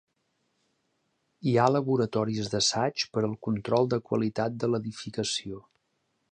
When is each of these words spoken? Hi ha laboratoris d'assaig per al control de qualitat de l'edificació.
Hi 1.49 1.53
ha 1.57 1.65
laboratoris 1.73 2.49
d'assaig 2.55 3.05
per 3.17 3.23
al 3.29 3.37
control 3.49 3.93
de 3.95 4.03
qualitat 4.11 4.59
de 4.65 4.71
l'edificació. 4.75 5.65